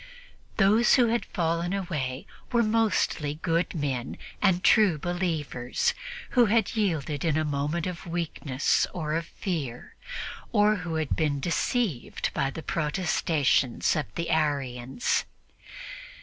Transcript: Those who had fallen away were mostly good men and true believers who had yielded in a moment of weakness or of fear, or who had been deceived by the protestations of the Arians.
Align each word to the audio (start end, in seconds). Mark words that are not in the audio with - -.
Those 0.57 0.95
who 0.95 1.09
had 1.09 1.25
fallen 1.25 1.73
away 1.73 2.25
were 2.51 2.63
mostly 2.63 3.35
good 3.35 3.75
men 3.75 4.17
and 4.41 4.63
true 4.63 4.97
believers 4.97 5.93
who 6.31 6.47
had 6.47 6.75
yielded 6.75 7.23
in 7.23 7.37
a 7.37 7.45
moment 7.45 7.85
of 7.85 8.07
weakness 8.07 8.87
or 8.95 9.13
of 9.13 9.27
fear, 9.27 9.93
or 10.51 10.77
who 10.77 10.95
had 10.95 11.15
been 11.15 11.39
deceived 11.39 12.31
by 12.33 12.49
the 12.49 12.63
protestations 12.63 13.95
of 13.95 14.07
the 14.15 14.31
Arians. 14.31 15.25